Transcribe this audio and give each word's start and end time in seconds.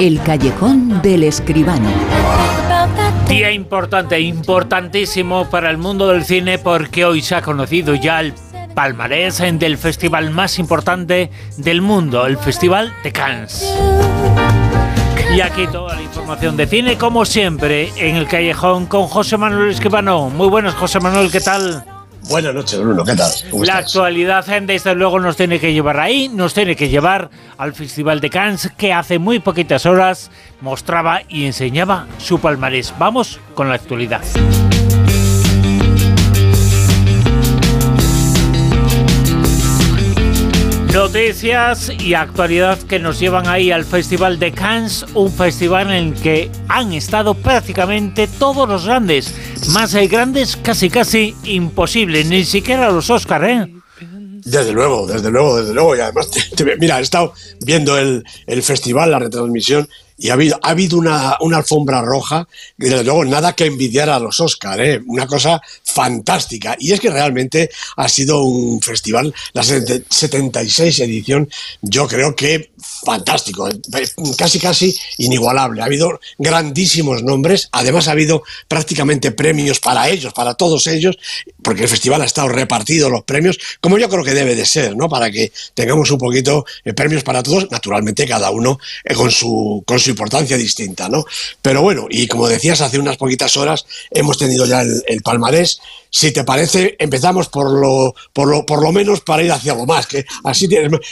El 0.00 0.22
callejón 0.22 1.02
del 1.02 1.24
escribano. 1.24 1.90
Día 3.28 3.50
importante, 3.50 4.20
importantísimo 4.20 5.50
para 5.50 5.70
el 5.70 5.76
mundo 5.76 6.06
del 6.06 6.24
cine 6.24 6.58
porque 6.58 7.04
hoy 7.04 7.20
se 7.20 7.34
ha 7.34 7.42
conocido 7.42 7.96
ya 7.96 8.20
el 8.20 8.32
palmarés 8.76 9.38
del 9.58 9.76
festival 9.76 10.30
más 10.30 10.60
importante 10.60 11.32
del 11.56 11.82
mundo, 11.82 12.26
el 12.26 12.38
Festival 12.38 12.94
de 13.02 13.12
Cannes. 13.12 13.74
Y 15.34 15.40
aquí 15.40 15.66
toda 15.66 15.96
la 15.96 16.02
información 16.02 16.56
de 16.56 16.68
cine, 16.68 16.96
como 16.96 17.24
siempre, 17.24 17.90
en 17.96 18.14
el 18.14 18.28
callejón 18.28 18.86
con 18.86 19.08
José 19.08 19.36
Manuel 19.36 19.70
Escribano. 19.70 20.30
Muy 20.30 20.48
buenos, 20.48 20.74
José 20.74 21.00
Manuel, 21.00 21.30
¿qué 21.32 21.40
tal? 21.40 21.97
Buenas 22.28 22.54
noches, 22.54 22.78
Bruno, 22.78 23.04
¿qué 23.04 23.16
tal? 23.16 23.30
la 23.64 23.78
actualidad, 23.78 24.44
desde 24.62 24.94
luego, 24.94 25.18
nos 25.18 25.36
tiene 25.36 25.58
que 25.58 25.72
llevar 25.72 25.98
ahí, 25.98 26.28
nos 26.28 26.52
tiene 26.52 26.76
que 26.76 26.88
llevar 26.88 27.30
al 27.56 27.72
Festival 27.72 28.20
de 28.20 28.28
Cannes, 28.28 28.70
que 28.76 28.92
hace 28.92 29.18
muy 29.18 29.38
poquitas 29.38 29.86
horas 29.86 30.30
mostraba 30.60 31.22
y 31.28 31.46
enseñaba 31.46 32.06
su 32.18 32.38
palmarés. 32.38 32.92
Vamos 32.98 33.40
con 33.54 33.68
la 33.68 33.76
actualidad. 33.76 34.20
Noticias 40.92 41.90
y 41.90 42.14
actualidad 42.14 42.78
que 42.78 42.98
nos 42.98 43.20
llevan 43.20 43.46
ahí 43.46 43.70
al 43.70 43.84
Festival 43.84 44.38
de 44.38 44.52
Cannes, 44.52 45.04
un 45.14 45.30
festival 45.30 45.88
en 45.88 46.08
el 46.08 46.14
que 46.14 46.50
han 46.68 46.92
estado 46.92 47.34
prácticamente 47.34 48.26
todos 48.26 48.68
los 48.68 48.86
grandes, 48.86 49.34
más 49.72 49.94
el 49.94 50.08
grandes 50.08 50.56
casi 50.56 50.88
casi 50.88 51.36
imposible, 51.44 52.24
ni 52.24 52.44
siquiera 52.44 52.90
los 52.90 53.10
Oscar, 53.10 53.44
¿eh? 53.44 53.74
Desde 54.44 54.72
luego, 54.72 55.06
desde 55.06 55.30
luego, 55.30 55.58
desde 55.60 55.74
luego. 55.74 55.96
Y 55.96 56.00
además, 56.00 56.30
mira, 56.80 56.98
he 56.98 57.02
estado 57.02 57.34
viendo 57.60 57.98
el, 57.98 58.24
el 58.46 58.62
festival, 58.62 59.10
la 59.10 59.18
retransmisión, 59.18 59.88
y 60.18 60.30
ha 60.30 60.32
habido, 60.32 60.58
ha 60.62 60.70
habido 60.70 60.98
una, 60.98 61.36
una, 61.40 61.58
alfombra 61.58 62.02
roja, 62.02 62.48
desde 62.76 63.04
luego 63.04 63.24
nada 63.24 63.54
que 63.54 63.66
envidiar 63.66 64.10
a 64.10 64.18
los 64.18 64.40
Oscar, 64.40 64.80
¿eh? 64.80 65.00
una 65.06 65.28
cosa 65.28 65.62
fantástica. 65.84 66.76
Y 66.78 66.92
es 66.92 67.00
que 67.00 67.08
realmente 67.08 67.70
ha 67.96 68.08
sido 68.08 68.42
un 68.42 68.82
festival, 68.82 69.32
la 69.52 69.62
76 69.62 71.00
edición, 71.00 71.48
yo 71.82 72.08
creo 72.08 72.34
que 72.34 72.72
fantástico, 73.04 73.68
¿eh? 73.68 73.80
casi 74.36 74.58
casi 74.58 74.96
inigualable. 75.18 75.82
Ha 75.82 75.84
habido 75.84 76.20
grandísimos 76.36 77.22
nombres, 77.22 77.68
además 77.70 78.08
ha 78.08 78.12
habido 78.12 78.42
prácticamente 78.66 79.30
premios 79.30 79.78
para 79.78 80.08
ellos, 80.08 80.32
para 80.32 80.54
todos 80.54 80.88
ellos, 80.88 81.16
porque 81.62 81.84
el 81.84 81.88
festival 81.88 82.22
ha 82.22 82.26
estado 82.26 82.48
repartido 82.48 83.08
los 83.08 83.22
premios, 83.22 83.58
como 83.80 83.98
yo 83.98 84.08
creo 84.08 84.24
que 84.24 84.34
debe 84.34 84.56
de 84.56 84.66
ser, 84.66 84.96
¿no? 84.96 85.08
Para 85.08 85.30
que 85.30 85.52
tengamos 85.74 86.10
un 86.10 86.18
poquito 86.18 86.64
de 86.84 86.94
premios 86.94 87.22
para 87.22 87.42
todos, 87.42 87.70
naturalmente 87.70 88.26
cada 88.26 88.50
uno 88.50 88.78
eh, 89.04 89.14
con 89.14 89.30
su 89.30 89.84
importancia 90.08 90.56
distinta, 90.56 91.08
¿no? 91.08 91.24
Pero 91.62 91.82
bueno, 91.82 92.06
y 92.10 92.26
como 92.26 92.48
decías, 92.48 92.80
hace 92.80 92.98
unas 92.98 93.16
poquitas 93.16 93.56
horas 93.56 93.86
hemos 94.10 94.38
tenido 94.38 94.66
ya 94.66 94.82
el, 94.82 95.22
palmarés. 95.22 95.80
Si 96.10 96.32
te 96.32 96.44
parece, 96.44 96.96
empezamos 96.98 97.48
por 97.48 97.70
lo, 97.70 98.14
por 98.32 98.48
lo, 98.48 98.64
por 98.64 98.82
lo 98.82 98.92
menos 98.92 99.20
para 99.20 99.42
ir 99.42 99.52
hacia 99.52 99.74
lo 99.74 99.84
más, 99.84 100.06
que 100.06 100.24
así 100.44 100.68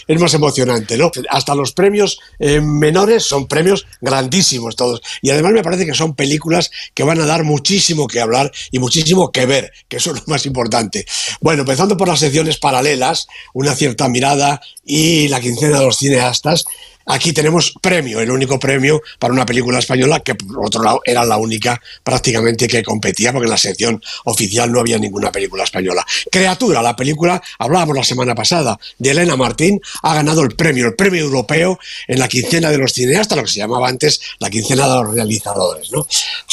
es 0.08 0.20
más 0.20 0.34
emocionante, 0.34 0.96
¿no? 0.96 1.10
Hasta 1.28 1.54
los 1.54 1.72
premios 1.72 2.18
eh, 2.38 2.60
menores 2.60 3.24
son 3.24 3.46
premios 3.46 3.86
grandísimos 4.00 4.76
todos. 4.76 5.02
Y 5.20 5.30
además 5.30 5.52
me 5.52 5.62
parece 5.62 5.84
que 5.84 5.94
son 5.94 6.14
películas 6.14 6.70
que 6.94 7.02
van 7.02 7.20
a 7.20 7.26
dar 7.26 7.44
muchísimo 7.44 8.06
que 8.06 8.20
hablar 8.20 8.50
y 8.70 8.78
muchísimo 8.78 9.30
que 9.30 9.46
ver, 9.46 9.72
que 9.88 9.98
eso 9.98 10.12
es 10.12 10.20
lo 10.20 10.24
más 10.26 10.46
importante. 10.46 11.06
Bueno, 11.40 11.62
empezando 11.62 11.96
por 11.96 12.08
las 12.08 12.20
secciones 12.20 12.58
paralelas, 12.58 13.26
una 13.52 13.74
cierta 13.74 14.08
mirada 14.08 14.60
y 14.84 15.28
la 15.28 15.40
quincena 15.40 15.78
de 15.78 15.84
los 15.84 15.98
cineastas. 15.98 16.64
Aquí 17.08 17.32
tenemos 17.32 17.72
premio, 17.80 18.20
el 18.20 18.32
único 18.32 18.58
premio 18.58 19.00
para 19.20 19.32
una 19.32 19.46
película 19.46 19.78
española 19.78 20.20
que 20.20 20.34
por 20.34 20.66
otro 20.66 20.82
lado 20.82 21.00
era 21.04 21.24
la 21.24 21.36
única 21.36 21.80
prácticamente 22.02 22.66
que 22.66 22.82
competía 22.82 23.32
porque 23.32 23.44
en 23.44 23.50
la 23.50 23.56
sección 23.56 24.02
oficial 24.24 24.72
no 24.72 24.80
había 24.80 24.98
ninguna 24.98 25.30
película 25.30 25.62
española. 25.62 26.04
Criatura, 26.32 26.82
la 26.82 26.96
película, 26.96 27.40
hablábamos 27.60 27.96
la 27.96 28.02
semana 28.02 28.34
pasada, 28.34 28.78
de 28.98 29.10
Elena 29.10 29.36
Martín, 29.36 29.80
ha 30.02 30.14
ganado 30.14 30.42
el 30.42 30.56
premio, 30.56 30.86
el 30.86 30.94
premio 30.94 31.22
europeo 31.22 31.78
en 32.08 32.18
la 32.18 32.26
quincena 32.26 32.70
de 32.70 32.78
los 32.78 32.92
cineastas, 32.92 33.36
lo 33.36 33.44
que 33.44 33.50
se 33.50 33.60
llamaba 33.60 33.88
antes 33.88 34.20
la 34.40 34.50
quincena 34.50 34.88
de 34.88 34.94
los 34.96 35.14
realizadores. 35.14 35.92
¿no? 35.92 36.06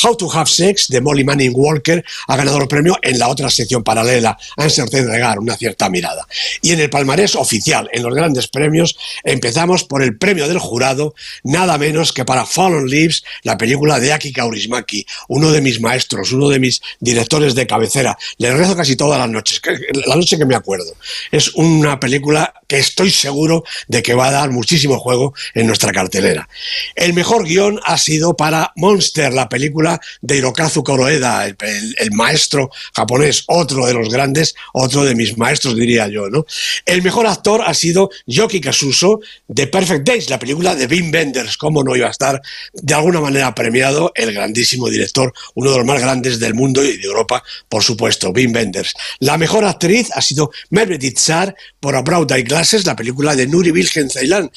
How 0.03 0.15
to 0.17 0.31
Have 0.31 0.49
Sex 0.49 0.87
de 0.87 1.01
Molly 1.01 1.23
Manning 1.23 1.53
Walker 1.55 2.05
ha 2.27 2.37
ganado 2.37 2.59
el 2.59 2.67
premio 2.67 2.95
en 3.01 3.17
la 3.17 3.27
otra 3.27 3.49
sección 3.49 3.83
paralela, 3.83 4.37
Answer 4.57 4.87
de 4.89 5.03
Regar, 5.03 5.39
una 5.39 5.57
cierta 5.57 5.89
mirada. 5.89 6.27
Y 6.61 6.73
en 6.73 6.79
el 6.79 6.91
palmarés 6.91 7.35
oficial, 7.35 7.89
en 7.91 8.03
los 8.03 8.13
grandes 8.13 8.47
premios, 8.47 8.95
empezamos 9.23 9.83
por 9.83 10.03
el 10.03 10.15
premio 10.15 10.42
del 10.47 10.59
jurado, 10.59 11.15
nada 11.43 11.77
menos 11.77 12.13
que 12.13 12.25
para 12.25 12.45
Fallen 12.45 12.87
Leaves, 12.87 13.23
la 13.43 13.57
película 13.57 13.99
de 13.99 14.13
Aki 14.13 14.33
Kaurismaki, 14.33 15.05
uno 15.27 15.51
de 15.51 15.61
mis 15.61 15.79
maestros, 15.79 16.31
uno 16.31 16.49
de 16.49 16.59
mis 16.59 16.81
directores 16.99 17.55
de 17.55 17.67
cabecera. 17.67 18.17
Le 18.37 18.53
rezo 18.53 18.75
casi 18.75 18.95
todas 18.95 19.19
las 19.19 19.29
noches, 19.29 19.61
la 20.05 20.15
noche 20.15 20.37
que 20.37 20.45
me 20.45 20.55
acuerdo. 20.55 20.93
Es 21.31 21.53
una 21.55 21.99
película 21.99 22.53
estoy 22.73 23.11
seguro 23.11 23.63
de 23.87 24.01
que 24.03 24.13
va 24.13 24.27
a 24.27 24.31
dar 24.31 24.51
muchísimo 24.51 24.99
juego 24.99 25.33
en 25.53 25.67
nuestra 25.67 25.91
cartelera. 25.91 26.47
El 26.95 27.13
mejor 27.13 27.45
guion 27.45 27.79
ha 27.85 27.97
sido 27.97 28.35
para 28.35 28.71
Monster, 28.75 29.33
la 29.33 29.49
película 29.49 29.99
de 30.21 30.37
Hirokazu 30.37 30.83
Koroeda, 30.83 31.45
el, 31.47 32.11
maestro 32.11 32.69
japonés, 32.93 33.43
otro 33.47 33.85
de 33.85 33.93
los 33.93 34.09
grandes, 34.09 34.55
otro 34.73 35.03
de 35.03 35.15
mis 35.15 35.37
maestros, 35.37 35.75
diría 35.75 36.07
yo. 36.07 36.29
¿no? 36.29 36.45
El 36.85 37.01
mejor 37.01 37.27
actor 37.27 37.61
ha 37.65 37.73
sido 37.73 38.09
Yoki 38.25 38.61
Kasuso 38.61 39.19
de 39.47 39.67
Perfect 39.67 40.07
Days, 40.07 40.29
la 40.29 40.39
película 40.39 40.75
de 40.75 40.85
Wim 40.85 41.11
Wenders, 41.11 41.57
cómo 41.57 41.83
no 41.83 41.95
iba 41.95 42.07
a 42.07 42.11
estar 42.11 42.41
de 42.73 42.93
alguna 42.93 43.19
manera 43.19 43.53
premiado 43.55 44.11
el 44.15 44.33
grandísimo 44.33 44.89
director, 44.89 45.33
uno 45.55 45.71
de 45.71 45.77
los 45.77 45.85
más 45.85 46.01
grandes 46.01 46.39
del 46.39 46.53
mundo 46.53 46.83
y 46.83 46.97
de 46.97 47.03
Europa, 47.03 47.43
por 47.69 47.83
supuesto, 47.83 48.29
Wim 48.29 48.53
Wenders. 48.53 48.93
La 49.19 49.37
mejor 49.37 49.65
actriz 49.65 50.09
ha 50.13 50.21
sido 50.21 50.51
Mevlut 50.69 51.03
Tsar 51.13 51.55
por 51.79 51.95
About 51.95 52.31
Eye 52.31 52.43
Glasses, 52.63 52.85
la 52.85 52.95
película 52.95 53.35
de 53.35 53.45
Nuri 53.45 53.71
Bilge 53.71 54.09
Ceylan, 54.09 54.49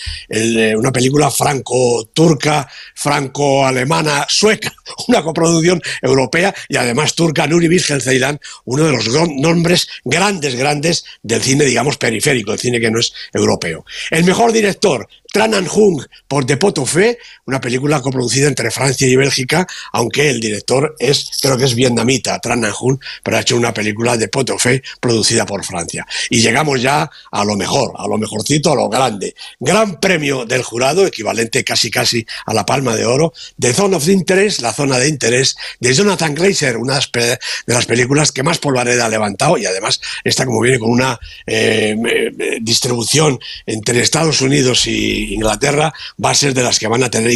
una 0.77 0.93
película 0.93 1.28
franco-turca, 1.28 2.69
franco-alemana, 2.94 4.27
sueca, 4.28 4.72
una 5.09 5.25
coproducción 5.25 5.83
europea 6.00 6.55
y 6.69 6.77
además 6.77 7.16
turca, 7.16 7.49
Nuri 7.49 7.66
Bilge 7.66 8.00
Ceylan, 8.00 8.39
uno 8.65 8.84
de 8.84 8.93
los 8.93 9.09
nombres 9.09 9.89
grandes, 10.05 10.55
grandes 10.55 11.05
del 11.25 11.43
cine, 11.43 11.65
digamos, 11.65 11.97
periférico, 11.97 12.53
el 12.53 12.61
cine 12.61 12.78
que 12.78 12.93
no 12.93 13.00
es 13.00 13.12
europeo. 13.33 13.84
El 14.12 14.22
mejor 14.22 14.53
director, 14.53 15.09
Tran 15.37 15.53
Anh 15.53 15.69
Hung 15.71 16.03
por 16.29 16.47
The 16.47 16.57
Pot 16.57 16.79
una 17.45 17.61
película 17.61 18.01
coproducida 18.01 18.49
entre 18.49 18.71
Francia 18.71 19.07
y 19.07 19.17
Bélgica, 19.17 19.67
aunque 19.93 20.31
el 20.31 20.41
director 20.41 20.97
es, 20.99 21.29
creo 21.43 21.59
que 21.59 21.67
es 21.67 21.75
vietnamita, 21.75 22.39
Tran 22.39 22.65
Anh 22.65 22.73
Hung, 22.81 22.99
pero 23.23 23.37
ha 23.37 23.41
hecho 23.41 23.55
una 23.55 23.75
película 23.75 24.17
de 24.17 24.29
Pot 24.29 24.51
producida 24.99 25.45
por 25.45 25.63
Francia. 25.63 26.07
Y 26.31 26.41
llegamos 26.41 26.81
ya 26.81 27.11
a 27.31 27.45
lo 27.45 27.55
mejor, 27.55 27.93
a 27.99 28.09
lo 28.09 28.17
mejorcito, 28.17 28.73
a 28.73 28.77
lo 28.77 28.89
grande. 28.89 29.35
Gran 29.61 30.01
premio 30.01 30.47
del 30.47 30.63
jurado, 30.63 31.07
equivalente 31.07 31.63
casi 31.65 31.91
casi 31.91 32.27
a 32.47 32.55
la 32.55 32.65
palma 32.65 32.97
de 32.97 33.05
oro, 33.05 33.35
de 33.59 33.75
Zone 33.75 33.97
of 33.97 34.09
Interest, 34.09 34.63
la 34.63 34.73
zona 34.73 34.99
de 34.99 35.09
interés, 35.09 35.55
de 35.81 35.93
Jonathan 35.93 36.35
Glazer, 36.35 36.79
una 36.79 36.99
de 37.13 37.39
las 37.67 37.85
películas 37.85 38.33
que 38.33 38.43
más 38.43 38.57
polvareda 38.59 39.05
ha 39.05 39.11
levantado 39.11 39.59
y 39.59 39.67
además 39.67 40.01
está 40.25 40.47
como 40.47 40.63
viene 40.63 40.79
con 40.79 40.89
una 40.89 41.21
eh, 41.47 41.95
distribución 42.63 43.39
entre 43.67 44.01
Estados 44.01 44.41
Unidos 44.41 44.87
y 44.87 45.26
Inglaterra 45.35 45.93
va 46.23 46.31
a 46.31 46.35
ser 46.35 46.55
de 46.55 46.63
las 46.63 46.79
que 46.79 46.89
van 46.89 47.03
a 47.03 47.11
tener 47.11 47.33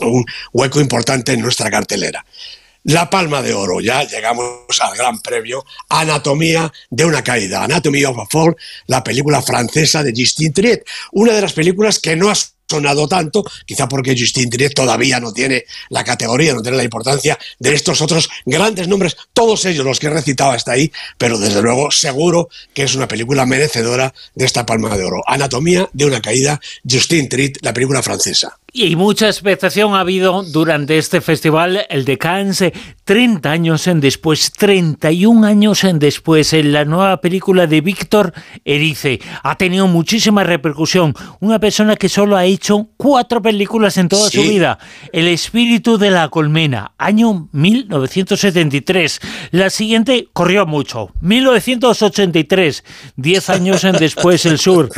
un 0.00 0.24
hueco 0.52 0.80
importante 0.80 1.32
en 1.32 1.40
nuestra 1.40 1.70
cartelera. 1.70 2.24
La 2.84 3.08
Palma 3.08 3.40
de 3.40 3.54
Oro, 3.54 3.80
ya 3.80 4.04
llegamos 4.04 4.78
al 4.80 4.94
gran 4.94 5.18
premio, 5.20 5.64
Anatomía 5.88 6.70
de 6.90 7.06
una 7.06 7.24
caída, 7.24 7.64
Anatomy 7.64 8.04
of 8.04 8.18
a 8.18 8.26
Fall, 8.26 8.56
la 8.86 9.02
película 9.02 9.40
francesa 9.40 10.02
de 10.02 10.12
Justine 10.14 10.52
Triet, 10.52 10.84
una 11.12 11.32
de 11.32 11.40
las 11.40 11.54
películas 11.54 11.98
que 11.98 12.14
no 12.14 12.28
ha 12.28 12.34
sonado 12.74 13.06
tanto, 13.06 13.44
quizá 13.66 13.88
porque 13.88 14.16
Justin 14.18 14.50
Triet 14.50 14.74
todavía 14.74 15.20
no 15.20 15.32
tiene 15.32 15.64
la 15.90 16.02
categoría, 16.02 16.54
no 16.54 16.62
tiene 16.62 16.76
la 16.76 16.84
importancia 16.84 17.38
de 17.58 17.74
estos 17.74 18.00
otros 18.00 18.28
grandes 18.44 18.88
nombres, 18.88 19.16
todos 19.32 19.64
ellos 19.64 19.84
los 19.84 20.00
que 20.00 20.08
he 20.08 20.10
recitado 20.10 20.50
hasta 20.50 20.72
ahí, 20.72 20.90
pero 21.16 21.38
desde 21.38 21.62
luego 21.62 21.90
seguro 21.90 22.48
que 22.72 22.82
es 22.82 22.94
una 22.94 23.06
película 23.06 23.46
merecedora 23.46 24.12
de 24.34 24.44
esta 24.44 24.66
palma 24.66 24.96
de 24.96 25.04
oro. 25.04 25.22
Anatomía 25.26 25.88
de 25.92 26.04
una 26.06 26.20
caída, 26.20 26.60
Justin 26.88 27.28
Triet, 27.28 27.58
la 27.62 27.72
película 27.72 28.02
francesa. 28.02 28.58
Y 28.76 28.96
mucha 28.96 29.28
expectación 29.28 29.94
ha 29.94 30.00
habido 30.00 30.42
durante 30.42 30.98
este 30.98 31.20
festival, 31.20 31.86
el 31.88 32.04
de 32.04 32.18
Cannes, 32.18 32.64
30 33.04 33.48
años 33.48 33.86
en 33.86 34.00
después, 34.00 34.50
31 34.50 35.46
años 35.46 35.84
en 35.84 36.00
después, 36.00 36.52
en 36.54 36.72
la 36.72 36.84
nueva 36.84 37.20
película 37.20 37.68
de 37.68 37.80
Víctor 37.80 38.32
Erice. 38.64 39.20
Ha 39.44 39.54
tenido 39.54 39.86
muchísima 39.86 40.42
repercusión. 40.42 41.14
Una 41.38 41.60
persona 41.60 41.94
que 41.94 42.08
solo 42.08 42.36
ha 42.36 42.46
hecho 42.46 42.88
cuatro 42.96 43.40
películas 43.40 43.96
en 43.96 44.08
toda 44.08 44.28
su 44.28 44.42
vida. 44.42 44.80
El 45.12 45.28
espíritu 45.28 45.96
de 45.96 46.10
la 46.10 46.28
colmena, 46.28 46.94
año 46.98 47.48
1973. 47.52 49.20
La 49.52 49.70
siguiente 49.70 50.26
corrió 50.32 50.66
mucho, 50.66 51.12
1983, 51.20 52.82
10 53.14 53.50
años 53.50 53.84
en 53.84 53.92
después, 53.92 54.44
el 54.46 54.58
sur. 54.58 54.90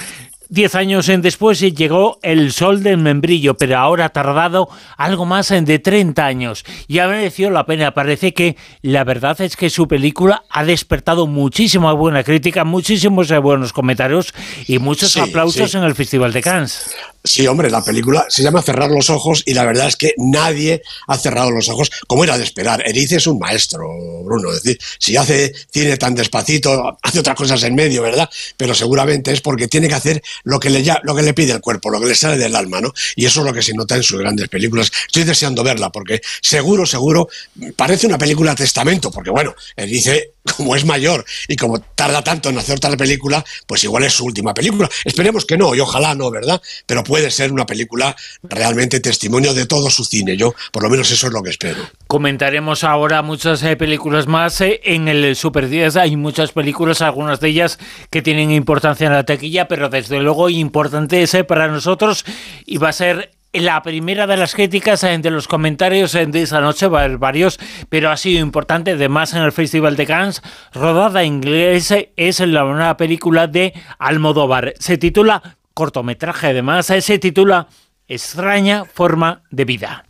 Diez 0.49 0.77
años 0.77 1.11
después 1.19 1.59
llegó 1.59 2.21
El 2.23 2.53
Sol 2.53 2.83
del 2.85 2.99
Membrillo, 2.99 3.55
pero 3.55 3.79
ahora 3.79 4.07
ha 4.07 4.09
tardado 4.11 4.69
algo 4.97 5.25
más 5.25 5.49
de 5.49 5.79
30 5.81 6.25
años 6.25 6.65
y 6.87 7.01
ha 7.01 7.09
merecido 7.09 7.51
la 7.51 7.67
pena. 7.67 7.95
Parece 7.95 8.33
que 8.33 8.57
la 8.83 9.03
verdad 9.03 9.41
es 9.41 9.57
que 9.57 9.71
su 9.71 9.89
película 9.89 10.45
ha 10.49 10.65
despertado 10.65 11.27
muchísima 11.27 11.93
buena 11.95 12.23
crítica, 12.23 12.65
muchísimos 12.65 13.29
buenos 13.41 13.73
comentarios 13.73 14.33
y 14.69 14.79
muchos 14.79 15.17
aplausos 15.17 15.75
en 15.75 15.83
el 15.83 15.95
Festival 15.97 16.33
de 16.33 16.43
Cannes. 16.43 16.95
Sí, 17.27 17.45
hombre, 17.49 17.71
la 17.71 17.83
película 17.83 18.25
se 18.29 18.45
llama 18.45 18.63
Cerrar 18.63 18.89
los 18.89 19.11
ojos 19.11 19.43
y 19.47 19.55
la 19.55 19.65
verdad 19.65 19.89
es 19.89 19.97
que 19.97 20.15
nadie 20.17 20.83
ha 21.09 21.19
cerrado 21.19 21.51
los 21.51 21.69
ojos 21.69 21.91
como 22.07 22.23
era 22.23 22.39
de 22.39 22.45
esperar. 22.45 22.85
Erice 22.87 23.17
es 23.17 23.27
un 23.27 23.41
maestro, 23.41 23.89
Bruno. 24.23 24.53
Es 24.53 24.63
decir, 24.63 24.79
si 25.01 25.17
hace 25.17 25.53
cine 25.73 25.97
tan 25.97 26.15
despacito, 26.15 26.97
hace 27.03 27.19
otras 27.19 27.35
cosas 27.35 27.65
en 27.65 27.75
medio, 27.75 28.03
¿verdad? 28.03 28.31
Pero 28.57 28.77
seguramente 28.77 29.33
es 29.33 29.41
porque 29.41 29.67
tiene 29.67 29.89
que 29.89 29.95
hacer 29.95 30.23
lo 30.45 30.61
que 30.61 30.71
le, 30.71 30.85
lo 31.03 31.15
que 31.15 31.23
le 31.23 31.35
pide 31.35 31.53
el 31.53 31.61
cuerpo, 31.61 31.91
lo 31.91 32.01
que 32.01 32.07
le 32.07 32.15
sale 32.15 32.37
del 32.37 32.55
alma, 32.55 32.81
¿no? 32.81 32.93
Y 33.15 33.27
eso 33.27 33.41
es 33.41 33.47
lo 33.47 33.53
que 33.53 33.63
se 33.63 33.75
nota 33.75 33.97
en 33.97 34.03
sus 34.03 34.19
grandes 34.19 34.49
películas. 34.49 34.91
Estoy 35.07 35.25
deseando 35.25 35.63
verla 35.63 35.91
porque 35.91 36.21
seguro, 36.41 36.87
seguro, 36.87 37.29
parece 37.77 38.07
una 38.07 38.19
película 38.19 38.55
testamento, 38.55 39.11
porque 39.11 39.31
bueno, 39.31 39.55
Erice 39.77 40.33
como 40.57 40.77
es 40.77 40.85
mayor 40.85 41.25
y 41.49 41.57
como 41.57 41.81
tarda 41.81 42.23
tanto 42.23 42.49
en 42.49 42.59
hacer 42.59 42.77
otra 42.77 42.97
película, 42.97 43.45
pues 43.67 43.85
igual 43.85 44.05
es 44.05 44.13
su 44.13 44.25
última 44.25 44.55
película. 44.55 44.89
Esperemos 45.05 45.45
que 45.45 45.57
no, 45.57 45.75
y 45.75 45.81
ojalá 45.81 46.15
no, 46.15 46.31
¿verdad? 46.31 46.61
Pero 46.87 47.05
puede 47.05 47.31
ser 47.31 47.53
una 47.53 47.67
película 47.67 48.17
realmente 48.43 49.01
testimonio 49.01 49.55
de 49.55 49.67
todo 49.67 49.91
su 49.91 50.05
cine. 50.05 50.37
Yo, 50.37 50.55
por 50.73 50.83
lo 50.83 50.91
menos, 50.91 51.11
eso 51.11 51.27
es 51.27 51.33
lo 51.33 51.43
que 51.43 51.51
espero. 51.51 51.79
Comentaremos 52.07 52.85
ahora 52.85 53.23
muchas 53.23 53.65
eh, 53.65 53.77
películas 53.77 54.29
más. 54.29 54.61
Eh, 54.61 54.81
en 54.85 55.09
el 55.09 55.35
Super 55.35 55.69
10 55.69 55.97
hay 55.97 56.17
muchas 56.17 56.53
películas, 56.53 57.03
algunas 57.03 57.41
de 57.41 57.49
ellas 57.49 57.81
que 58.11 58.23
tienen 58.23 58.53
importancia 58.53 59.09
en 59.09 59.13
la 59.13 59.27
taquilla, 59.27 59.67
pero 59.67 59.89
desde 59.89 60.21
luego 60.21 60.49
importante 60.49 61.23
ese 61.23 61.43
para 61.43 61.67
nosotros 61.67 62.25
y 62.65 62.79
va 62.79 62.91
a 62.91 62.93
ser 62.93 63.33
la 63.53 63.83
primera 63.83 64.29
de 64.29 64.37
las 64.37 64.55
críticas 64.55 65.01
de 65.01 65.31
los 65.31 65.49
comentarios 65.49 66.13
de 66.13 66.43
esa 66.43 66.61
noche, 66.61 66.87
va 66.87 67.01
a 67.01 67.05
haber 67.05 67.19
varios, 67.19 67.59
pero 67.89 68.11
ha 68.11 68.17
sido 68.17 68.41
importante, 68.41 68.93
además 68.93 69.35
en 69.35 69.43
el 69.43 69.51
Festival 69.51 69.97
de 69.97 70.07
Cannes, 70.07 70.43
rodada 70.75 71.23
en 71.23 71.35
inglés, 71.35 71.93
es 72.17 72.41
la 72.41 72.65
nueva 72.65 72.97
película 72.97 73.47
de 73.47 73.73
Almodóvar. 73.99 74.75
Se 74.79 74.99
titula 74.99 75.57
cortometraje, 75.75 76.49
además, 76.49 76.87
se 76.87 77.19
titula 77.19 77.67
Extraña 78.09 78.85
forma 78.85 79.43
de 79.51 79.65
vida. 79.65 80.06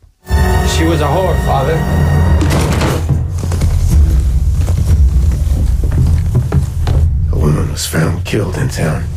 She 0.76 0.84
was 0.84 1.00
a 1.00 1.06
whore, 1.06 1.34
father. 1.46 1.72
A 7.32 7.38
woman 7.38 7.72
was 7.72 7.86
found 7.86 8.26
killed 8.26 8.58
in 8.58 8.68
town. 8.68 9.15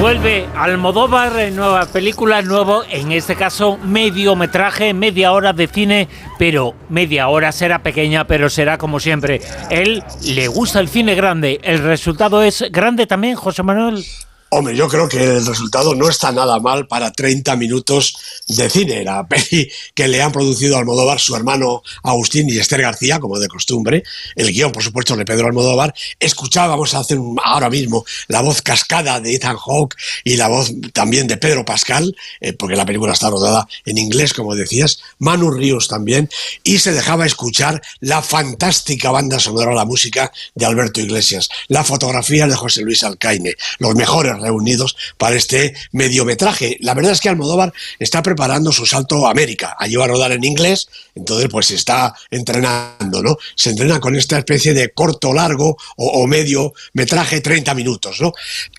Vuelve 0.00 0.46
Almodóvar, 0.56 1.50
nueva 1.50 1.84
película, 1.86 2.40
nuevo, 2.40 2.84
en 2.88 3.10
este 3.10 3.34
caso 3.34 3.78
mediometraje, 3.78 4.94
media 4.94 5.32
hora 5.32 5.52
de 5.52 5.66
cine, 5.66 6.08
pero 6.38 6.76
media 6.88 7.26
hora 7.26 7.50
será 7.50 7.82
pequeña, 7.82 8.24
pero 8.24 8.48
será 8.48 8.78
como 8.78 9.00
siempre. 9.00 9.40
Él 9.70 10.04
le 10.22 10.46
gusta 10.46 10.78
el 10.78 10.88
cine 10.88 11.16
grande, 11.16 11.58
el 11.64 11.80
resultado 11.80 12.42
es 12.44 12.64
grande 12.70 13.08
también, 13.08 13.34
José 13.34 13.64
Manuel. 13.64 14.04
Hombre, 14.50 14.74
yo 14.74 14.88
creo 14.88 15.10
que 15.10 15.22
el 15.22 15.44
resultado 15.44 15.94
no 15.94 16.08
está 16.08 16.32
nada 16.32 16.58
mal 16.58 16.86
para 16.86 17.12
30 17.12 17.54
minutos 17.56 18.16
de 18.46 18.70
cine. 18.70 19.04
La 19.04 19.28
peli 19.28 19.70
que 19.94 20.08
le 20.08 20.22
han 20.22 20.32
producido 20.32 20.78
Almodóvar 20.78 21.20
su 21.20 21.36
hermano 21.36 21.82
Agustín 22.02 22.48
y 22.48 22.56
Esther 22.56 22.80
García, 22.80 23.20
como 23.20 23.38
de 23.38 23.46
costumbre. 23.46 24.04
El 24.36 24.50
guion, 24.50 24.72
por 24.72 24.82
supuesto, 24.82 25.16
de 25.16 25.26
Pedro 25.26 25.48
Almodóvar. 25.48 25.94
Escuchábamos 26.18 26.94
hace 26.94 27.18
ahora 27.44 27.68
mismo 27.68 28.06
la 28.28 28.40
voz 28.40 28.62
cascada 28.62 29.20
de 29.20 29.34
Ethan 29.34 29.58
Hawke 29.58 29.96
y 30.24 30.36
la 30.36 30.48
voz 30.48 30.72
también 30.94 31.26
de 31.26 31.36
Pedro 31.36 31.66
Pascal, 31.66 32.16
eh, 32.40 32.54
porque 32.54 32.74
la 32.74 32.86
película 32.86 33.12
está 33.12 33.28
rodada 33.28 33.68
en 33.84 33.98
inglés, 33.98 34.32
como 34.32 34.54
decías. 34.54 35.00
Manu 35.18 35.50
Ríos 35.50 35.88
también. 35.88 36.30
Y 36.64 36.78
se 36.78 36.92
dejaba 36.92 37.26
escuchar 37.26 37.82
la 38.00 38.22
fantástica 38.22 39.10
banda 39.10 39.38
sonora, 39.38 39.74
la 39.74 39.84
música 39.84 40.32
de 40.54 40.64
Alberto 40.64 41.02
Iglesias. 41.02 41.50
La 41.66 41.84
fotografía 41.84 42.46
de 42.46 42.56
José 42.56 42.80
Luis 42.80 43.02
Alcaine. 43.02 43.54
Los 43.78 43.94
mejores 43.94 44.37
reunidos 44.40 44.96
para 45.16 45.36
este 45.36 45.74
mediometraje. 45.92 46.76
La 46.80 46.94
verdad 46.94 47.12
es 47.12 47.20
que 47.20 47.28
Almodóvar 47.28 47.72
está 47.98 48.22
preparando 48.22 48.72
su 48.72 48.86
salto 48.86 49.26
a 49.26 49.30
América. 49.30 49.76
Allí 49.78 49.96
va 49.96 50.04
a 50.04 50.08
rodar 50.08 50.32
en 50.32 50.44
inglés, 50.44 50.88
entonces 51.14 51.48
pues 51.50 51.66
se 51.66 51.74
está 51.74 52.14
entrenando, 52.30 53.22
¿no? 53.22 53.36
Se 53.54 53.70
entrena 53.70 54.00
con 54.00 54.16
esta 54.16 54.38
especie 54.38 54.74
de 54.74 54.90
corto, 54.90 55.32
largo 55.32 55.76
o, 55.96 56.26
medio 56.26 56.72
metraje, 56.92 57.40
30 57.40 57.74
minutos, 57.74 58.20
¿no? 58.20 58.32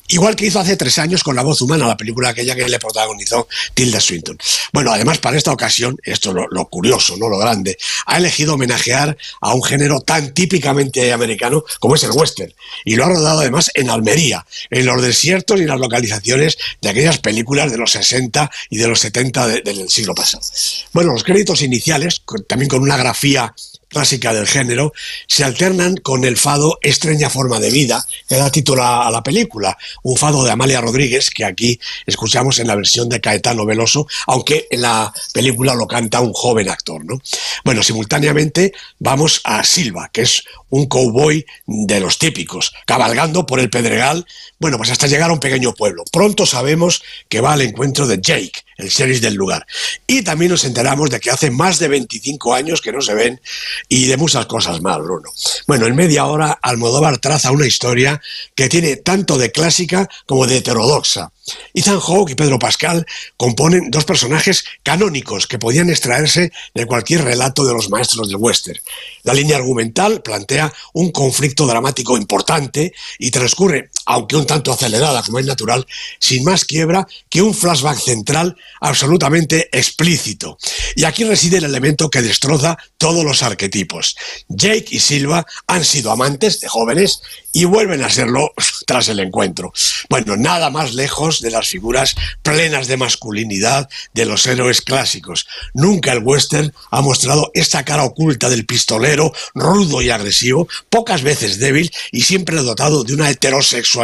Igual 0.09 0.35
que 0.35 0.47
hizo 0.47 0.59
hace 0.59 0.75
tres 0.75 0.97
años 0.97 1.23
con 1.23 1.35
La 1.35 1.43
voz 1.43 1.61
humana, 1.61 1.87
la 1.87 1.95
película 1.95 2.29
aquella 2.29 2.55
que 2.55 2.67
le 2.67 2.79
protagonizó 2.79 3.47
Tilda 3.75 3.99
Swinton. 3.99 4.37
Bueno, 4.73 4.91
además 4.91 5.19
para 5.19 5.37
esta 5.37 5.51
ocasión, 5.51 5.99
esto 6.03 6.31
es 6.31 6.35
lo, 6.49 6.65
curioso, 6.67 7.15
¿no? 7.17 7.29
Lo 7.29 7.37
grande, 7.37 7.77
ha 8.07 8.17
elegido 8.17 8.55
homenajear 8.55 9.15
a 9.39 9.53
un 9.53 9.63
género 9.63 10.01
tan 10.01 10.33
típicamente 10.33 11.13
americano 11.13 11.63
como 11.79 11.93
es 11.93 12.03
el 12.03 12.11
western. 12.11 12.51
Y 12.85 12.95
lo 12.95 13.05
ha 13.05 13.09
rodado 13.09 13.41
además 13.41 13.69
en 13.75 13.91
Almería, 13.91 14.45
en 14.71 14.87
los 14.87 14.99
desiertos 15.01 15.61
y 15.61 15.65
las 15.65 15.79
localizaciones 15.79 16.57
de 16.81 16.89
aquellas 16.89 17.19
películas 17.19 17.71
de 17.71 17.77
los 17.77 17.91
60 17.91 18.49
y 18.71 18.77
de 18.77 18.87
los 18.87 18.99
70 18.99 19.47
del 19.47 19.89
siglo 19.89 20.15
pasado. 20.15 20.43
Bueno, 20.91 21.13
los 21.13 21.23
créditos 21.23 21.61
iniciales, 21.61 22.23
también 22.47 22.69
con 22.69 22.81
una 22.81 22.97
grafía 22.97 23.53
clásica 23.89 24.33
del 24.33 24.47
género, 24.47 24.93
se 25.27 25.43
alternan 25.43 25.97
con 25.97 26.23
el 26.23 26.37
fado 26.37 26.79
Extraña 26.81 27.29
forma 27.29 27.59
de 27.59 27.71
vida, 27.71 28.05
que 28.27 28.35
da 28.35 28.51
título 28.51 28.85
a 28.85 29.09
la 29.11 29.23
película, 29.23 29.77
un 30.03 30.15
fado 30.15 30.43
de 30.43 30.51
Amalia 30.51 30.79
Rodríguez, 30.79 31.29
que 31.29 31.43
aquí 31.43 31.79
escuchamos 32.05 32.59
en 32.59 32.67
la 32.67 32.75
versión 32.75 33.09
de 33.09 33.19
Caetano 33.19 33.65
Veloso, 33.65 34.07
aunque 34.27 34.67
en 34.69 34.83
la 34.83 35.13
película 35.33 35.73
lo 35.73 35.87
canta 35.87 36.21
un 36.21 36.33
joven 36.33 36.69
actor. 36.69 37.03
¿no? 37.03 37.19
Bueno, 37.65 37.83
simultáneamente 37.83 38.73
vamos 38.99 39.41
a 39.43 39.63
Silva, 39.63 40.09
que 40.13 40.21
es 40.21 40.43
un 40.69 40.85
cowboy 40.85 41.45
de 41.65 41.99
los 41.99 42.19
típicos, 42.19 42.73
cabalgando 42.85 43.45
por 43.45 43.59
el 43.59 43.69
Pedregal, 43.69 44.25
bueno, 44.59 44.77
pues 44.77 44.91
hasta 44.91 45.07
llegar 45.07 45.29
a 45.29 45.33
un 45.33 45.39
pequeño 45.39 45.73
pueblo. 45.73 46.03
Pronto 46.11 46.45
sabemos 46.45 47.01
que 47.29 47.39
va 47.39 47.53
al 47.53 47.61
encuentro 47.61 48.07
de 48.07 48.19
Jake, 48.21 48.63
el 48.77 48.89
sheriff 48.89 49.21
del 49.21 49.35
lugar. 49.35 49.65
Y 50.05 50.21
también 50.21 50.51
nos 50.51 50.65
enteramos 50.65 51.09
de 51.09 51.19
que 51.19 51.31
hace 51.31 51.49
más 51.49 51.79
de 51.79 51.87
25 51.87 52.53
años 52.53 52.81
que 52.81 52.91
no 52.91 53.01
se 53.01 53.13
ven 53.13 53.41
y 53.87 54.07
de 54.07 54.17
muchas 54.17 54.45
cosas 54.47 54.81
más, 54.81 54.97
Bruno. 54.99 55.29
Bueno, 55.65 55.87
en 55.87 55.95
media 55.95 56.25
hora 56.25 56.59
Almodóvar 56.61 57.19
traza 57.19 57.51
una 57.51 57.67
historia 57.67 58.21
que 58.53 58.67
tiene 58.67 58.97
tanto 58.97 59.37
de 59.37 59.51
clásica 59.51 60.09
como 60.25 60.45
de 60.45 60.57
heterodoxa. 60.57 61.31
Ethan 61.73 61.99
Hawke 61.99 62.31
y 62.31 62.35
Pedro 62.35 62.59
Pascal 62.59 63.05
componen 63.37 63.89
dos 63.89 64.05
personajes 64.05 64.65
canónicos 64.83 65.47
que 65.47 65.57
podían 65.57 65.89
extraerse 65.89 66.51
de 66.73 66.85
cualquier 66.85 67.23
relato 67.23 67.65
de 67.65 67.73
los 67.73 67.89
maestros 67.89 68.27
del 68.27 68.37
western. 68.37 68.79
La 69.23 69.33
línea 69.33 69.57
argumental 69.57 70.21
plantea 70.21 70.71
un 70.93 71.11
conflicto 71.11 71.65
dramático 71.65 72.17
importante 72.17 72.93
y 73.17 73.31
transcurre, 73.31 73.89
aunque 74.09 74.35
un 74.35 74.47
tanto 74.47 74.73
acelerada 74.73 75.21
como 75.21 75.37
es 75.37 75.45
natural, 75.45 75.85
sin 76.19 76.43
más 76.43 76.65
quiebra 76.65 77.07
que 77.29 77.43
un 77.43 77.53
flashback 77.53 77.99
central 77.99 78.57
absolutamente 78.81 79.69
explícito. 79.71 80.57
Y 80.95 81.03
aquí 81.03 81.23
reside 81.25 81.57
el 81.57 81.65
elemento 81.65 82.09
que 82.09 82.23
destroza 82.23 82.75
todos 82.97 83.23
los 83.23 83.43
arquetipos. 83.43 84.15
Jake 84.47 84.87
y 84.89 84.99
Silva 84.99 85.45
han 85.67 85.85
sido 85.85 86.11
amantes 86.11 86.59
de 86.59 86.67
jóvenes 86.67 87.21
y 87.53 87.65
vuelven 87.65 88.01
a 88.03 88.09
serlo 88.09 88.51
tras 88.87 89.09
el 89.09 89.19
encuentro. 89.19 89.71
Bueno, 90.09 90.35
nada 90.37 90.71
más 90.71 90.95
lejos 90.95 91.39
de 91.39 91.51
las 91.51 91.67
figuras 91.67 92.15
plenas 92.41 92.87
de 92.87 92.97
masculinidad 92.97 93.89
de 94.15 94.25
los 94.25 94.47
héroes 94.47 94.81
clásicos. 94.81 95.45
Nunca 95.75 96.13
el 96.13 96.23
western 96.23 96.73
ha 96.89 97.01
mostrado 97.01 97.51
esta 97.53 97.85
cara 97.85 98.05
oculta 98.05 98.49
del 98.49 98.65
pistolero, 98.65 99.31
rudo 99.53 100.01
y 100.01 100.09
agresivo, 100.09 100.67
pocas 100.89 101.21
veces 101.21 101.59
débil 101.59 101.91
y 102.11 102.21
siempre 102.21 102.57
dotado 102.57 103.03
de 103.03 103.13
una 103.13 103.29
heterosexualidad 103.29 103.98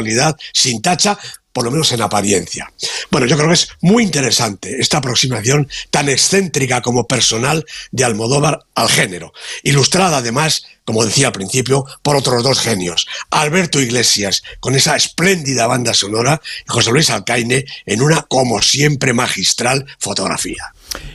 sin 0.54 0.82
tacha, 0.82 1.18
por 1.56 1.64
lo 1.64 1.72
menos 1.72 1.90
en 1.94 2.02
apariencia. 2.02 2.70
Bueno, 3.10 3.28
yo 3.28 3.38
creo 3.38 3.48
que 3.48 3.54
es 3.54 3.70
muy 3.80 4.04
interesante 4.04 4.82
esta 4.82 4.98
aproximación 4.98 5.70
tan 5.90 6.10
excéntrica 6.10 6.82
como 6.82 7.08
personal 7.08 7.66
de 7.92 8.04
Almodóvar 8.04 8.66
al 8.76 8.90
género, 8.90 9.32
ilustrada 9.64 10.18
además, 10.18 10.66
como 10.84 11.06
decía 11.06 11.28
al 11.28 11.34
principio, 11.34 11.86
por 12.02 12.18
otros 12.18 12.44
dos 12.44 12.60
genios, 12.60 13.08
Alberto 13.30 13.80
Iglesias 13.80 14.44
con 14.60 14.76
esa 14.76 14.98
espléndida 14.98 15.66
banda 15.66 15.94
sonora 15.94 16.42
y 16.68 16.74
José 16.74 16.92
Luis 16.92 17.10
Alcaine 17.10 17.64
en 17.86 18.02
una, 18.02 18.24
como 18.24 18.62
siempre, 18.62 19.14
magistral 19.14 19.86
fotografía. 19.98 20.74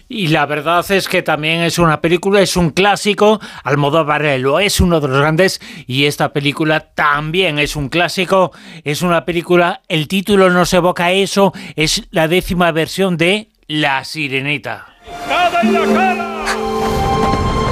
Y 0.09 0.29
la 0.29 0.47
verdad 0.47 0.85
es 0.91 1.09
que 1.09 1.23
también 1.23 1.61
es 1.63 1.79
una 1.79 2.01
película, 2.01 2.41
es 2.41 2.57
un 2.57 2.71
clásico, 2.71 3.41
Almodóvar 3.65 4.21
lo 4.39 4.61
es 4.61 4.81
uno 4.81 5.01
de 5.01 5.09
los 5.09 5.19
grandes 5.19 5.61
y 5.87 6.05
esta 6.05 6.33
película 6.33 6.81
también 6.81 7.59
es 7.59 7.77
un 7.77 7.89
clásico, 7.89 8.53
es 8.85 9.03
una 9.03 9.25
película, 9.25 9.83
el 9.89 10.09
título 10.09 10.51
nos 10.51 10.73
evoca 10.75 11.13
eso, 11.13 11.53
es 11.77 12.05
la 12.11 12.29
décima 12.29 12.73
versión 12.73 13.17
de 13.17 13.49
La 13.67 14.05
Sirenita. 14.05 14.87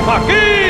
¡Aquí! 0.09 0.68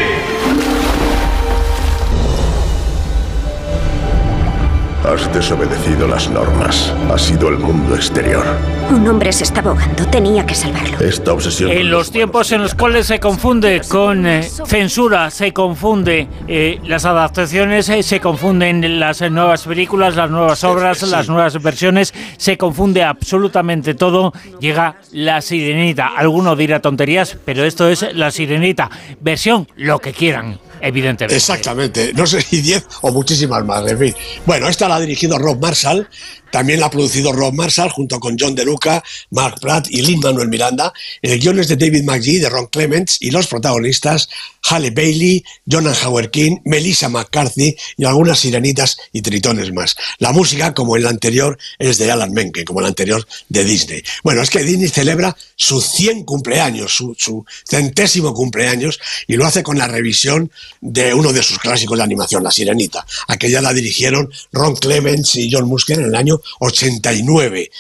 Has 5.09 5.33
desobedecido 5.33 6.07
las 6.07 6.29
normas. 6.29 6.95
Ha 7.11 7.17
sido 7.17 7.49
el 7.49 7.57
mundo 7.57 7.95
exterior. 7.95 8.45
Un 8.91 9.09
hombre 9.09 9.33
se 9.33 9.45
estaba 9.45 9.71
ahogando. 9.71 10.07
Tenía 10.07 10.45
que 10.45 10.55
salvarlo. 10.55 10.99
Esta 11.01 11.33
obsesión. 11.33 11.71
En 11.71 11.91
los 11.91 12.11
tiempos 12.11 12.53
en 12.53 12.61
los 12.61 12.75
cuales 12.75 13.07
se 13.07 13.19
confunde 13.19 13.81
con 13.89 14.27
eh, 14.27 14.43
censura, 14.43 15.31
se 15.31 15.55
confunde 15.55 16.29
eh, 16.47 16.79
las 16.85 17.07
adaptaciones, 17.07 17.89
eh, 17.89 18.03
se 18.03 18.21
confunden 18.21 19.01
las 19.01 19.23
nuevas 19.31 19.65
películas, 19.65 20.15
las 20.15 20.31
nuevas 20.31 20.63
obras, 20.65 21.03
las 21.05 21.27
nuevas 21.27 21.63
versiones, 21.63 22.13
se 22.37 22.59
confunde 22.59 23.03
absolutamente 23.03 23.95
todo. 23.95 24.35
Llega 24.61 24.97
la 25.13 25.41
sirenita. 25.41 26.09
Alguno 26.19 26.55
dirá 26.55 26.81
tonterías, 26.81 27.39
pero 27.47 27.65
esto 27.65 27.89
es 27.89 28.15
la 28.15 28.31
sirenita. 28.31 28.91
Versión, 29.21 29.67
lo 29.75 30.01
que 30.01 30.13
quieran 30.13 30.59
evidentemente. 30.81 31.37
Exactamente, 31.37 32.13
no 32.15 32.27
sé 32.27 32.41
si 32.43 32.61
10 32.61 32.87
o 33.03 33.13
muchísimas 33.13 33.65
más, 33.65 33.87
en 33.91 33.99
fin. 33.99 34.15
Bueno, 34.47 34.69
esta 34.69 34.89
la 34.89 34.97
ha 34.97 35.01
dirigido 35.01 35.39
Rob 35.39 35.61
Marshall, 35.61 36.09
también 36.51 36.81
la 36.81 36.87
ha 36.87 36.91
producido 36.91 37.33
Rob 37.33 37.55
Marshall 37.55 37.91
junto 37.91 38.21
con 38.21 38.37
John 38.39 38.55
DeLuca, 38.55 39.03
Mark 39.31 39.57
Pratt 39.61 39.87
y 39.91 40.03
Lin 40.03 40.21
Manuel 40.21 40.49
Miranda. 40.49 40.93
El 41.23 41.39
guion 41.39 41.59
es 41.59 41.69
de 41.69 41.77
David 41.77 42.05
McGee, 42.05 42.39
de 42.39 42.49
Ron 42.49 42.67
Clements 42.67 43.19
y 43.21 43.31
los 43.31 43.47
protagonistas 43.47 44.29
Halle 44.63 44.91
Bailey, 44.91 45.45
Jonathan 45.65 46.09
Howard 46.09 46.31
King, 46.31 46.59
Melissa 46.65 47.09
McCarthy 47.09 47.77
y 47.97 48.05
algunas 48.05 48.39
sirenitas 48.39 48.99
y 49.13 49.23
tritones 49.23 49.73
más. 49.73 49.97
La 50.19 50.33
música, 50.33 50.75
como 50.75 50.97
en 50.97 51.07
anterior, 51.07 51.59
es 51.79 51.99
de 51.99 52.11
Alan 52.11 52.33
Menken, 52.33 52.65
como 52.65 52.81
la 52.81 52.89
anterior 52.89 53.27
de 53.49 53.65
Disney. 53.65 54.03
Bueno, 54.23 54.43
es 54.43 54.51
que 54.51 54.63
Disney 54.63 54.89
celebra 54.89 55.37
su 55.57 55.81
100 55.81 56.25
cumpleaños, 56.25 56.95
su, 56.95 57.15
su 57.19 57.45
centésimo 57.69 58.35
cumpleaños, 58.35 58.99
y 59.27 59.37
lo 59.37 59.47
hace 59.47 59.63
con 59.63 59.79
la 59.79 59.89
revisión 59.89 60.51
de 60.81 61.15
uno 61.15 61.33
de 61.33 61.43
sus 61.43 61.59
clásicos 61.59 61.97
de 61.97 62.05
animación, 62.05 62.43
La 62.45 62.51
Sirenita. 62.51 63.07
Aquella 63.29 63.61
la 63.61 63.73
dirigieron 63.73 64.31
Ron 64.53 64.77
Clements 64.77 65.37
y 65.37 65.51
John 65.51 65.69
Musker 65.69 65.99
en 65.99 66.07
el 66.07 66.15
año 66.15 66.38
89. 66.61 67.71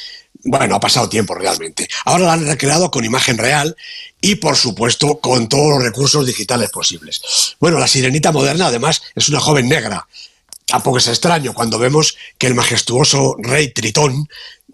Bueno, 0.45 0.77
ha 0.77 0.81
pasado 0.81 1.09
tiempo 1.09 1.35
realmente. 1.35 1.89
Ahora 2.05 2.27
la 2.27 2.33
han 2.35 2.47
recreado 2.47 2.91
con 2.91 3.05
imagen 3.05 3.39
real 3.39 3.77
y, 4.21 4.37
por 4.37 4.57
supuesto, 4.57 5.19
con 5.19 5.49
todos 5.49 5.71
los 5.71 5.83
recursos 5.83 6.27
digitales 6.27 6.71
posibles. 6.71 7.21
Bueno, 7.61 7.79
la 7.79 7.89
sirenita 7.89 8.33
moderna, 8.33 8.67
además, 8.67 9.03
es 9.15 9.29
una 9.29 9.41
joven 9.41 9.69
negra. 9.69 10.07
Tampoco 10.69 10.99
es 10.99 11.09
extraño 11.09 11.55
cuando 11.55 11.79
vemos 11.79 12.17
que 12.37 12.47
el 12.47 12.55
majestuoso 12.55 13.37
rey 13.39 13.73
Tritón 13.73 14.29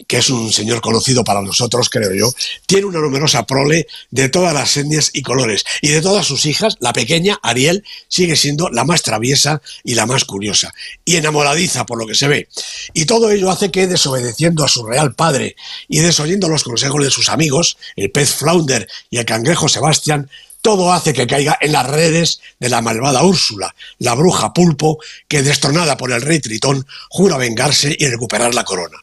que 0.09 0.19
es 0.19 0.29
un 0.29 0.53
señor 0.53 0.81
conocido 0.81 1.23
para 1.23 1.41
nosotros, 1.41 1.89
creo 1.89 2.13
yo, 2.13 2.33
tiene 2.67 2.87
una 2.87 2.99
numerosa 2.99 3.47
prole 3.47 3.87
de 4.11 4.29
todas 4.29 4.53
las 4.53 4.77
etnias 4.77 5.11
y 5.13 5.23
colores. 5.23 5.65
Y 5.83 5.89
de 5.89 6.03
todas 6.03 6.27
sus 6.27 6.47
hijas, 6.47 6.77
la 6.81 6.93
pequeña, 6.93 7.39
Ariel, 7.43 7.85
sigue 8.09 8.35
siendo 8.35 8.69
la 8.71 8.85
más 8.85 9.03
traviesa 9.03 9.63
y 9.85 9.95
la 9.95 10.07
más 10.07 10.25
curiosa. 10.25 10.75
Y 11.05 11.17
enamoradiza, 11.17 11.87
por 11.87 11.99
lo 11.99 12.07
que 12.07 12.15
se 12.15 12.29
ve. 12.29 12.49
Y 12.93 13.07
todo 13.07 13.31
ello 13.31 13.51
hace 13.51 13.71
que, 13.71 13.87
desobedeciendo 13.87 14.65
a 14.65 14.69
su 14.69 14.85
real 14.85 15.15
padre 15.15 15.55
y 15.89 16.01
desoyendo 16.01 16.49
los 16.49 16.65
consejos 16.65 17.03
de 17.05 17.11
sus 17.11 17.29
amigos, 17.29 17.79
el 17.95 18.11
pez 18.11 18.35
Flounder 18.35 18.89
y 19.11 19.19
el 19.19 19.25
cangrejo 19.25 19.69
Sebastián, 19.69 20.29
todo 20.65 20.95
hace 20.95 21.13
que 21.13 21.27
caiga 21.27 21.59
en 21.61 21.73
las 21.73 21.87
redes 21.87 22.41
de 22.59 22.71
la 22.71 22.81
malvada 22.81 23.23
Úrsula, 23.23 23.75
la 23.99 24.15
bruja 24.15 24.55
pulpo, 24.55 24.99
que 25.29 25.43
destronada 25.43 25.99
por 25.99 26.11
el 26.11 26.23
rey 26.23 26.41
Tritón, 26.41 26.87
jura 27.11 27.37
vengarse 27.37 27.95
y 27.99 28.07
recuperar 28.07 28.55
la 28.55 28.65
corona. 28.65 28.97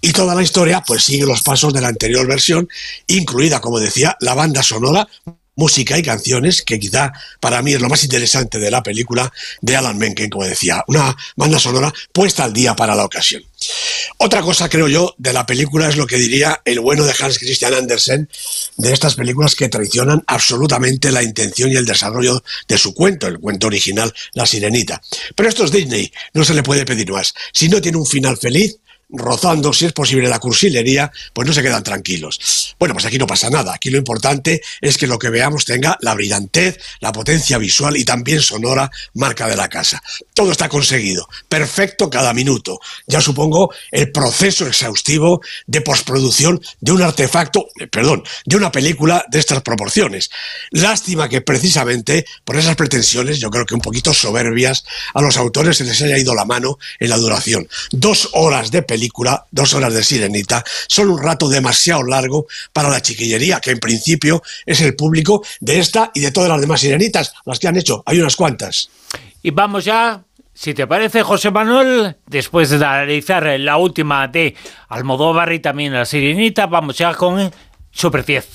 Y 0.00 0.12
toda 0.12 0.36
la 0.36 0.42
historia 0.44 0.84
pues 0.86 1.02
sigue 1.02 1.26
los 1.26 1.42
pasos 1.42 1.74
de 1.74 1.80
la 1.80 1.88
anterior 1.88 2.28
versión, 2.28 2.68
incluida, 3.08 3.60
como 3.60 3.80
decía, 3.80 4.16
la 4.20 4.34
banda 4.34 4.62
sonora 4.62 5.08
música 5.56 5.98
y 5.98 6.02
canciones, 6.04 6.62
que 6.62 6.78
quizá 6.78 7.12
para 7.40 7.60
mí 7.60 7.72
es 7.74 7.80
lo 7.80 7.88
más 7.88 8.04
interesante 8.04 8.60
de 8.60 8.70
la 8.70 8.82
película 8.82 9.32
de 9.60 9.76
Alan 9.76 9.98
Menken, 9.98 10.30
como 10.30 10.44
decía, 10.44 10.84
una 10.86 11.16
banda 11.34 11.58
sonora 11.58 11.92
puesta 12.12 12.44
al 12.44 12.52
día 12.52 12.76
para 12.76 12.94
la 12.94 13.04
ocasión. 13.04 13.42
Otra 14.22 14.42
cosa, 14.42 14.68
creo 14.68 14.86
yo, 14.86 15.14
de 15.16 15.32
la 15.32 15.46
película 15.46 15.88
es 15.88 15.96
lo 15.96 16.06
que 16.06 16.18
diría 16.18 16.60
el 16.66 16.80
bueno 16.80 17.06
de 17.06 17.14
Hans 17.18 17.38
Christian 17.38 17.72
Andersen, 17.72 18.28
de 18.76 18.92
estas 18.92 19.14
películas 19.14 19.54
que 19.54 19.70
traicionan 19.70 20.22
absolutamente 20.26 21.10
la 21.10 21.22
intención 21.22 21.72
y 21.72 21.76
el 21.76 21.86
desarrollo 21.86 22.44
de 22.68 22.76
su 22.76 22.92
cuento, 22.92 23.26
el 23.26 23.40
cuento 23.40 23.68
original, 23.68 24.12
La 24.34 24.44
Sirenita. 24.44 25.00
Pero 25.34 25.48
esto 25.48 25.64
es 25.64 25.72
Disney, 25.72 26.12
no 26.34 26.44
se 26.44 26.52
le 26.52 26.62
puede 26.62 26.84
pedir 26.84 27.10
más. 27.10 27.32
Si 27.54 27.70
no 27.70 27.80
tiene 27.80 27.96
un 27.96 28.04
final 28.04 28.36
feliz, 28.36 28.76
rozando, 29.12 29.72
si 29.72 29.86
es 29.86 29.92
posible, 29.92 30.28
la 30.28 30.38
cursilería, 30.38 31.10
pues 31.32 31.46
no 31.46 31.52
se 31.52 31.62
quedan 31.62 31.82
tranquilos. 31.82 32.74
Bueno, 32.78 32.94
pues 32.94 33.06
aquí 33.06 33.18
no 33.18 33.26
pasa 33.26 33.50
nada. 33.50 33.74
Aquí 33.74 33.90
lo 33.90 33.98
importante 33.98 34.62
es 34.80 34.96
que 34.96 35.06
lo 35.06 35.18
que 35.18 35.30
veamos 35.30 35.64
tenga 35.64 35.98
la 36.00 36.14
brillantez, 36.14 36.78
la 37.00 37.12
potencia 37.12 37.58
visual 37.58 37.96
y 37.96 38.04
también 38.04 38.40
sonora 38.40 38.90
marca 39.14 39.48
de 39.48 39.56
la 39.56 39.68
casa. 39.68 40.02
Todo 40.34 40.52
está 40.52 40.68
conseguido. 40.68 41.28
Perfecto 41.48 42.08
cada 42.08 42.32
minuto. 42.32 42.80
Ya 43.06 43.20
supongo 43.20 43.72
el 43.90 44.12
proceso 44.12 44.66
exhaustivo 44.66 45.40
de 45.66 45.80
postproducción 45.80 46.60
de 46.80 46.92
un 46.92 47.02
artefacto, 47.02 47.68
eh, 47.78 47.86
perdón, 47.86 48.22
de 48.44 48.56
una 48.56 48.70
película 48.70 49.24
de 49.28 49.38
estas 49.38 49.62
proporciones. 49.62 50.30
Lástima 50.70 51.28
que 51.28 51.40
precisamente 51.40 52.24
por 52.44 52.56
esas 52.56 52.76
pretensiones, 52.76 53.38
yo 53.38 53.50
creo 53.50 53.66
que 53.66 53.74
un 53.74 53.80
poquito 53.80 54.14
soberbias, 54.14 54.84
a 55.14 55.22
los 55.22 55.36
autores 55.36 55.76
se 55.76 55.84
les 55.84 56.00
haya 56.02 56.18
ido 56.18 56.34
la 56.34 56.44
mano 56.44 56.78
en 56.98 57.10
la 57.10 57.16
duración. 57.16 57.68
Dos 57.90 58.30
horas 58.32 58.70
de 58.70 58.82
película 58.82 58.99
película, 59.00 59.46
dos 59.50 59.72
horas 59.72 59.94
de 59.94 60.04
Sirenita, 60.04 60.62
son 60.86 61.08
un 61.08 61.22
rato 61.22 61.48
demasiado 61.48 62.02
largo 62.02 62.46
para 62.74 62.90
la 62.90 63.00
chiquillería, 63.00 63.58
que 63.58 63.70
en 63.70 63.78
principio 63.78 64.42
es 64.66 64.82
el 64.82 64.94
público 64.94 65.42
de 65.60 65.78
esta 65.78 66.10
y 66.12 66.20
de 66.20 66.30
todas 66.30 66.50
las 66.50 66.60
demás 66.60 66.80
Sirenitas, 66.80 67.32
las 67.46 67.58
que 67.58 67.68
han 67.68 67.78
hecho. 67.78 68.02
Hay 68.04 68.20
unas 68.20 68.36
cuantas. 68.36 68.90
Y 69.42 69.52
vamos 69.52 69.86
ya 69.86 70.22
si 70.52 70.74
te 70.74 70.86
parece, 70.86 71.22
José 71.22 71.50
Manuel, 71.50 72.16
después 72.26 72.68
de 72.68 72.76
analizar 72.76 73.46
la 73.58 73.78
última 73.78 74.28
de 74.28 74.54
Almodóvar 74.90 75.50
y 75.54 75.60
también 75.60 75.94
la 75.94 76.04
Sirenita, 76.04 76.66
vamos 76.66 76.98
ya 76.98 77.14
con 77.14 77.50
Super 77.90 78.26
10. 78.26 78.48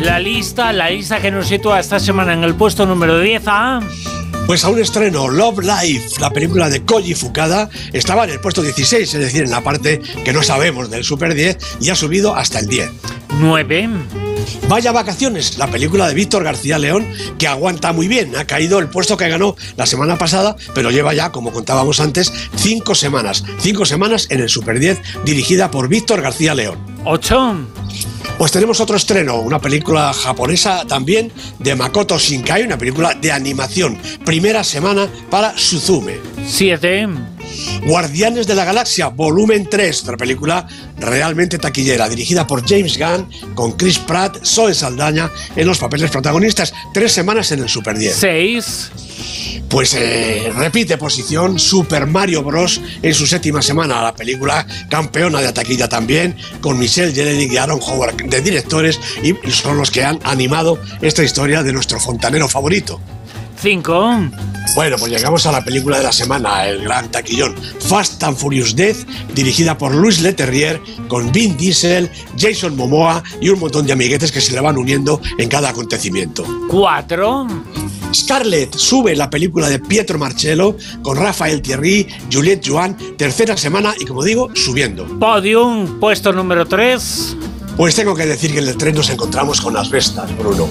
La 0.00 0.18
lista, 0.18 0.72
la 0.72 0.88
lista 0.88 1.20
que 1.20 1.30
nos 1.30 1.46
sitúa 1.46 1.80
esta 1.80 2.00
semana 2.00 2.32
en 2.32 2.42
el 2.42 2.54
puesto 2.54 2.86
número 2.86 3.20
10 3.20 3.42
a... 3.46 3.80
Pues 4.46 4.64
a 4.64 4.68
un 4.68 4.80
estreno, 4.80 5.28
Love 5.28 5.60
Life, 5.60 6.20
la 6.20 6.30
película 6.30 6.68
de 6.68 6.84
Koji 6.84 7.14
Fukada, 7.14 7.70
estaba 7.92 8.24
en 8.24 8.30
el 8.30 8.40
puesto 8.40 8.60
16, 8.60 9.14
es 9.14 9.20
decir, 9.20 9.44
en 9.44 9.50
la 9.50 9.62
parte 9.62 10.00
que 10.24 10.32
no 10.32 10.42
sabemos 10.42 10.90
del 10.90 11.04
Super 11.04 11.34
10, 11.34 11.56
y 11.80 11.90
ha 11.90 11.94
subido 11.94 12.34
hasta 12.34 12.58
el 12.58 12.66
10. 12.66 12.90
9. 13.38 13.88
Vaya 14.68 14.92
vacaciones, 14.92 15.58
la 15.58 15.68
película 15.68 16.08
de 16.08 16.14
Víctor 16.14 16.44
García 16.44 16.78
León, 16.78 17.06
que 17.38 17.46
aguanta 17.46 17.92
muy 17.92 18.08
bien. 18.08 18.36
Ha 18.36 18.44
caído 18.44 18.78
el 18.78 18.88
puesto 18.88 19.16
que 19.16 19.28
ganó 19.28 19.56
la 19.76 19.86
semana 19.86 20.18
pasada, 20.18 20.56
pero 20.74 20.90
lleva 20.90 21.14
ya, 21.14 21.30
como 21.30 21.52
contábamos 21.52 22.00
antes, 22.00 22.32
cinco 22.56 22.94
semanas. 22.94 23.44
Cinco 23.60 23.84
semanas 23.84 24.26
en 24.30 24.40
el 24.40 24.48
Super 24.48 24.78
10, 24.78 25.00
dirigida 25.24 25.70
por 25.70 25.88
Víctor 25.88 26.20
García 26.20 26.54
León. 26.54 26.78
8. 27.04 27.66
Pues 28.42 28.50
tenemos 28.50 28.80
otro 28.80 28.96
estreno, 28.96 29.38
una 29.38 29.60
película 29.60 30.12
japonesa 30.12 30.84
también 30.84 31.30
de 31.60 31.76
Makoto 31.76 32.18
Shinkai, 32.18 32.64
una 32.64 32.76
película 32.76 33.14
de 33.14 33.30
animación. 33.30 33.96
Primera 34.24 34.64
semana 34.64 35.08
para 35.30 35.56
Suzume. 35.56 36.31
7. 36.46 37.08
Guardianes 37.84 38.46
de 38.46 38.54
la 38.54 38.64
Galaxia, 38.64 39.08
volumen 39.08 39.68
3, 39.68 40.02
otra 40.02 40.16
película 40.16 40.66
realmente 40.98 41.58
taquillera, 41.58 42.08
dirigida 42.08 42.46
por 42.46 42.66
James 42.66 42.98
Gunn, 42.98 43.28
con 43.54 43.72
Chris 43.72 43.98
Pratt, 43.98 44.44
Zoe 44.44 44.74
Saldaña 44.74 45.30
en 45.56 45.66
los 45.66 45.78
papeles 45.78 46.10
protagonistas. 46.10 46.72
Tres 46.94 47.12
semanas 47.12 47.50
en 47.52 47.60
el 47.60 47.68
Super 47.68 47.98
10. 47.98 48.16
6. 48.16 48.90
Pues 49.68 49.94
eh, 49.94 50.52
repite 50.54 50.98
posición 50.98 51.58
Super 51.58 52.06
Mario 52.06 52.42
Bros. 52.42 52.80
en 53.02 53.14
su 53.14 53.26
séptima 53.26 53.62
semana, 53.62 54.02
la 54.02 54.14
película 54.14 54.66
campeona 54.88 55.40
de 55.40 55.52
taquilla 55.52 55.88
también, 55.88 56.36
con 56.60 56.78
Michelle 56.78 57.12
Jelenic 57.12 57.52
y 57.52 57.56
Aaron 57.56 57.80
Howard 57.80 58.16
de 58.16 58.40
directores, 58.40 59.00
y 59.22 59.34
son 59.50 59.78
los 59.78 59.90
que 59.90 60.04
han 60.04 60.18
animado 60.24 60.78
esta 61.00 61.22
historia 61.22 61.62
de 61.62 61.72
nuestro 61.72 61.98
fontanero 61.98 62.48
favorito. 62.48 63.00
5. 63.62 64.30
Bueno, 64.74 64.96
pues 64.98 65.12
llegamos 65.12 65.46
a 65.46 65.52
la 65.52 65.62
película 65.62 65.98
de 65.98 66.02
la 66.02 66.12
semana, 66.12 66.66
el 66.66 66.82
gran 66.82 67.08
taquillón, 67.12 67.54
Fast 67.78 68.20
and 68.24 68.36
Furious 68.36 68.74
Death, 68.74 69.06
dirigida 69.34 69.78
por 69.78 69.94
Luis 69.94 70.20
Leterrier, 70.20 70.80
con 71.06 71.30
Vin 71.30 71.56
Diesel, 71.56 72.10
Jason 72.36 72.76
Momoa 72.76 73.22
y 73.40 73.50
un 73.50 73.60
montón 73.60 73.86
de 73.86 73.92
amiguetes 73.92 74.32
que 74.32 74.40
se 74.40 74.52
le 74.52 74.60
van 74.60 74.76
uniendo 74.76 75.20
en 75.38 75.48
cada 75.48 75.68
acontecimiento. 75.68 76.44
4. 76.68 77.46
Scarlett 78.12 78.74
sube 78.74 79.14
la 79.14 79.30
película 79.30 79.68
de 79.68 79.78
Pietro 79.78 80.18
Marcello 80.18 80.76
con 81.02 81.16
Rafael 81.16 81.62
Thierry, 81.62 82.08
Juliette 82.32 82.66
Joan, 82.68 82.96
tercera 83.16 83.56
semana 83.56 83.94
y 83.98 84.06
como 84.06 84.24
digo, 84.24 84.50
subiendo. 84.54 85.06
Podium, 85.20 86.00
puesto 86.00 86.32
número 86.32 86.66
3. 86.66 87.36
Pues 87.76 87.96
tengo 87.96 88.14
que 88.14 88.26
decir 88.26 88.52
que 88.52 88.58
en 88.58 88.68
el 88.68 88.76
tren 88.76 88.94
nos 88.94 89.08
encontramos 89.08 89.60
con 89.60 89.76
Asbestas, 89.76 90.36
Bruno. 90.36 90.68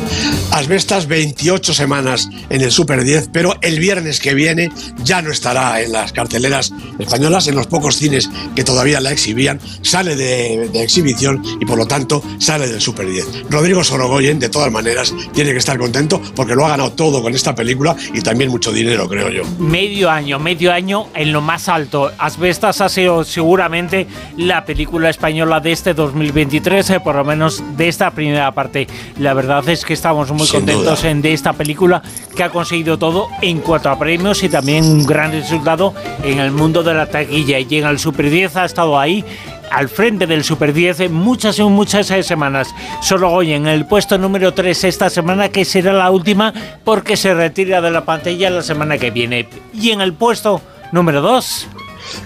Asbestas 0.51 1.07
28 1.07 1.73
semanas 1.73 2.29
en 2.49 2.61
el 2.61 2.71
Super 2.71 3.03
10, 3.03 3.29
pero 3.33 3.55
el 3.61 3.79
viernes 3.79 4.19
que 4.19 4.35
viene 4.35 4.71
ya 5.03 5.21
no 5.21 5.31
estará 5.31 5.81
en 5.81 5.91
las 5.91 6.13
carteleras 6.13 6.71
españolas, 6.99 7.47
en 7.47 7.55
los 7.55 7.65
pocos 7.67 7.97
cines 7.97 8.29
que 8.55 8.63
todavía 8.63 9.01
la 9.01 9.11
exhibían, 9.11 9.59
sale 9.81 10.15
de, 10.15 10.69
exhibición 10.81 11.43
y 11.59 11.65
por 11.65 11.77
lo 11.77 11.87
tanto 11.87 12.23
sale 12.37 12.67
del 12.67 12.79
Super 12.79 13.09
10. 13.09 13.49
Rodrigo 13.49 13.83
Sorogoyen, 13.83 14.39
de 14.39 14.49
todas 14.49 14.71
maneras, 14.71 15.13
tiene 15.33 15.51
que 15.53 15.57
estar 15.57 15.79
contento 15.79 16.21
porque 16.35 16.55
lo 16.55 16.65
ha 16.65 16.69
ganado 16.69 16.91
todo 16.91 17.23
con 17.23 17.33
esta 17.33 17.55
película 17.55 17.95
y 18.13 18.21
también 18.21 18.51
mucho 18.51 18.71
dinero, 18.71 19.09
creo 19.09 19.29
yo. 19.29 19.43
Medio 19.57 20.09
año, 20.09 20.37
medio 20.37 20.71
año 20.71 21.07
en 21.15 21.31
lo 21.31 21.41
más 21.41 21.67
alto. 21.67 22.11
Asbestas 22.19 22.79
ha 22.79 22.89
sido 22.89 23.23
seguramente 23.23 24.07
la 24.37 24.65
película 24.65 25.09
española 25.09 25.59
de 25.59 25.71
este 25.71 25.93
2023 25.95 26.90
por 26.99 27.15
lo 27.15 27.23
menos 27.23 27.63
de 27.77 27.87
esta 27.87 28.11
primera 28.11 28.51
parte. 28.51 28.87
La 29.17 29.33
verdad 29.33 29.67
es 29.69 29.85
que 29.85 29.93
estamos 29.93 30.31
muy 30.31 30.47
contentos 30.47 31.03
en, 31.03 31.21
de 31.21 31.33
esta 31.33 31.53
película 31.53 32.01
que 32.35 32.43
ha 32.43 32.49
conseguido 32.49 32.97
todo 32.97 33.27
en 33.41 33.59
cuanto 33.59 33.89
a 33.89 33.97
premios 33.97 34.43
y 34.43 34.49
también 34.49 34.83
un 34.83 35.05
gran 35.05 35.31
resultado 35.31 35.93
en 36.23 36.39
el 36.39 36.51
mundo 36.51 36.83
de 36.83 36.93
la 36.93 37.05
taquilla. 37.05 37.59
Y 37.59 37.77
en 37.77 37.85
el 37.85 37.99
Super 37.99 38.29
10 38.29 38.55
ha 38.57 38.65
estado 38.65 38.99
ahí 38.99 39.23
al 39.71 39.87
frente 39.89 40.27
del 40.27 40.43
Super 40.43 40.73
10 40.73 40.99
en 40.99 41.13
muchas 41.13 41.57
y 41.59 41.63
muchas 41.63 42.07
semanas. 42.07 42.75
Solo 43.01 43.31
hoy 43.31 43.53
en 43.53 43.67
el 43.67 43.85
puesto 43.85 44.17
número 44.17 44.53
3 44.53 44.83
esta 44.83 45.09
semana, 45.09 45.49
que 45.49 45.65
será 45.65 45.93
la 45.93 46.11
última 46.11 46.53
porque 46.83 47.17
se 47.17 47.33
retira 47.33 47.81
de 47.81 47.91
la 47.91 48.05
pantalla 48.05 48.49
la 48.49 48.61
semana 48.61 48.97
que 48.97 49.11
viene. 49.11 49.47
Y 49.73 49.91
en 49.91 50.01
el 50.01 50.13
puesto 50.13 50.61
número 50.91 51.21
2. 51.21 51.67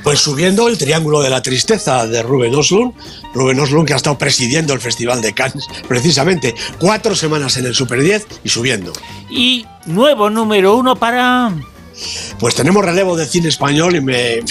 Pues 0.04 0.20
subiendo 0.20 0.68
el 0.68 0.78
Triángulo 0.78 1.22
de 1.22 1.30
la 1.30 1.42
Tristeza 1.42 2.08
de 2.08 2.22
Ruben 2.24 2.54
Oslund, 2.56 2.94
Ruben 3.34 3.60
Oslund 3.60 3.88
que 3.88 3.94
ha 3.94 3.98
estado 3.98 4.18
presidiendo 4.18 4.74
el 4.74 4.80
Festival 4.80 5.22
de 5.22 5.34
Cannes 5.34 5.68
precisamente 5.88 6.56
cuatro 6.80 7.16
semanas 7.16 7.58
en 7.58 7.66
el 7.66 7.76
Super 7.76 8.02
10 8.02 8.28
y 8.44 8.50
subiendo. 8.50 8.94
Y 9.30 9.66
nuevo 9.86 10.30
número 10.30 10.76
uno 10.76 10.96
para 10.96 11.52
pues 12.40 12.56
tenemos 12.56 12.84
relevo 12.84 13.16
de 13.16 13.26
cine 13.26 13.50
español 13.50 13.96
y 13.96 14.02
me, 14.02 14.42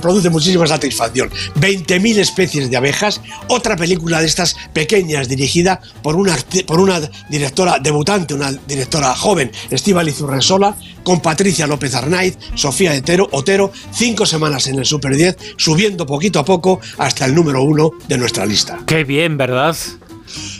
produce 0.00 0.30
muchísima 0.30 0.66
satisfacción. 0.66 1.30
20.000 1.56 2.18
especies 2.18 2.70
de 2.70 2.76
abejas, 2.76 3.20
otra 3.48 3.76
película 3.76 4.20
de 4.20 4.26
estas 4.26 4.56
pequeñas 4.72 5.28
dirigida 5.28 5.80
por 6.02 6.16
una, 6.16 6.36
por 6.66 6.80
una 6.80 7.00
directora 7.28 7.78
debutante, 7.78 8.34
una 8.34 8.52
directora 8.52 9.14
joven, 9.14 9.50
Estíbal 9.70 10.10
Zurresola, 10.12 10.76
con 11.02 11.20
Patricia 11.20 11.66
López 11.66 11.94
Arnaiz, 11.94 12.36
Sofía 12.54 12.92
Otero, 12.92 13.28
Otero, 13.32 13.72
cinco 13.92 14.26
semanas 14.26 14.66
en 14.66 14.78
el 14.78 14.84
Super 14.84 15.16
10, 15.16 15.36
subiendo 15.56 16.06
poquito 16.06 16.38
a 16.38 16.44
poco 16.44 16.80
hasta 16.98 17.24
el 17.24 17.34
número 17.34 17.62
uno 17.62 17.90
de 18.08 18.18
nuestra 18.18 18.46
lista. 18.46 18.78
Qué 18.86 19.04
bien, 19.04 19.36
¿verdad? 19.36 19.76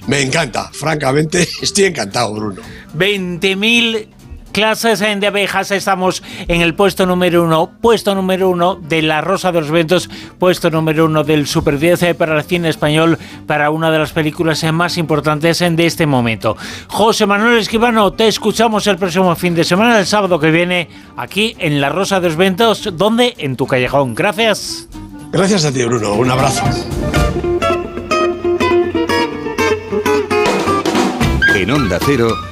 Me 0.07 0.21
encanta, 0.21 0.71
francamente, 0.73 1.49
estoy 1.63 1.85
encantado, 1.85 2.35
Bruno. 2.35 2.63
20.000 2.97 4.22
clases 4.53 5.01
de 5.01 5.27
abejas 5.27 5.71
estamos 5.71 6.23
en 6.47 6.61
el 6.61 6.75
puesto 6.75 7.07
número 7.07 7.43
uno, 7.43 7.71
puesto 7.81 8.15
número 8.15 8.51
uno 8.51 8.77
de 8.77 9.03
La 9.03 9.21
Rosa 9.21 9.51
de 9.51 9.61
los 9.61 9.71
Vientos, 9.71 10.09
puesto 10.39 10.71
número 10.71 11.07
uno 11.07 11.25
del 11.25 11.47
Super 11.47 11.79
10 11.79 12.03
eh, 12.03 12.15
para 12.15 12.37
el 12.37 12.45
cine 12.45 12.69
español, 12.69 13.19
para 13.47 13.71
una 13.71 13.91
de 13.91 13.99
las 13.99 14.13
películas 14.13 14.63
eh, 14.63 14.71
más 14.71 14.99
importantes 14.99 15.59
de 15.59 15.87
este 15.87 16.07
momento. 16.07 16.57
José 16.89 17.27
Manuel 17.27 17.59
Esquivano, 17.59 18.13
te 18.13 18.29
escuchamos 18.29 18.87
el 18.87 18.99
próximo 18.99 19.35
fin 19.35 19.55
de 19.55 19.65
semana, 19.65 19.99
el 19.99 20.07
sábado 20.07 20.39
que 20.39 20.51
viene, 20.51 20.89
aquí 21.17 21.57
en 21.59 21.81
La 21.81 21.89
Rosa 21.89 22.21
de 22.21 22.29
los 22.29 22.37
Vientos, 22.37 22.91
donde 22.93 23.35
en 23.39 23.57
tu 23.57 23.67
callejón. 23.67 24.15
Gracias. 24.15 24.89
Gracias 25.33 25.65
a 25.65 25.73
ti, 25.73 25.83
Bruno. 25.85 26.13
Un 26.15 26.31
abrazo. 26.31 26.63
En 31.55 31.71
Onda 31.71 31.99
Cero. 32.05 32.52